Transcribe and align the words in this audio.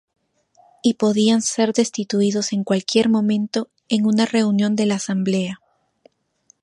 Y 0.81 0.95
podían 0.95 1.43
ser 1.43 1.73
destituidos 1.73 2.53
en 2.53 2.63
cualquier 2.63 3.07
momento 3.07 3.69
en 3.87 4.07
una 4.07 4.25
reunión 4.25 4.75
de 4.75 4.87
la 4.87 4.95
Asamblea. 4.95 5.59